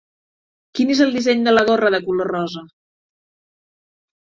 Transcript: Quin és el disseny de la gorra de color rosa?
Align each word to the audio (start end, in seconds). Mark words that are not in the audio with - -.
Quin 0.79 0.93
és 0.93 1.01
el 1.05 1.13
disseny 1.17 1.43
de 1.49 1.53
la 1.53 1.65
gorra 1.69 1.93
de 1.97 2.01
color 2.09 2.33
rosa? 2.33 2.67